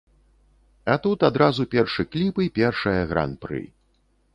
А 0.93 0.95
тут 1.03 1.27
адразу 1.29 1.67
першы 1.75 2.09
кліп 2.15 2.35
і 2.49 2.51
першае 2.59 2.99
гран-пры. 3.15 3.67